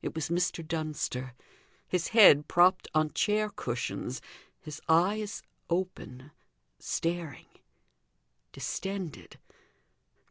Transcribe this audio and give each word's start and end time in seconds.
It 0.00 0.14
was 0.14 0.30
Mr. 0.30 0.66
Dunster; 0.66 1.34
his 1.86 2.08
head 2.08 2.48
propped 2.48 2.88
on 2.94 3.12
chair 3.12 3.50
cushions, 3.50 4.22
his 4.60 4.80
eyes 4.88 5.42
open, 5.68 6.30
staring, 6.78 7.44
distended. 8.50 9.38